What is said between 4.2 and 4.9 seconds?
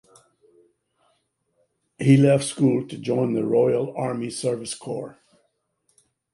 Service